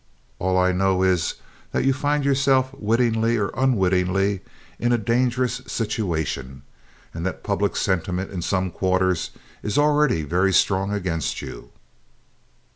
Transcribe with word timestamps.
All 0.39 0.57
I 0.57 0.71
know 0.71 1.03
is 1.03 1.35
that 1.73 1.83
you 1.85 1.93
find 1.93 2.25
yourself 2.25 2.73
wittingly 2.73 3.37
or 3.37 3.51
unwittingly 3.55 4.41
in 4.79 4.91
a 4.91 4.97
dangerous 4.97 5.61
situation, 5.67 6.63
and 7.13 7.23
that 7.23 7.43
public 7.43 7.75
sentiment 7.75 8.31
in 8.31 8.41
some 8.41 8.71
quarters 8.71 9.29
is 9.61 9.77
already 9.77 10.23
very 10.23 10.53
strong 10.53 10.91
against 10.91 11.43
you. 11.43 11.69